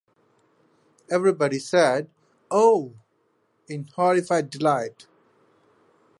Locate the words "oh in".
2.49-3.85